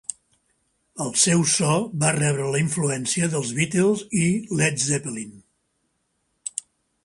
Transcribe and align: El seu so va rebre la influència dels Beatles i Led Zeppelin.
El 1.03 1.11
seu 1.23 1.43
so 1.51 1.75
va 2.05 2.09
rebre 2.15 2.47
la 2.55 2.63
influència 2.63 3.29
dels 3.35 3.53
Beatles 3.61 4.03
i 4.25 4.27
Led 4.63 4.83
Zeppelin. 4.89 5.39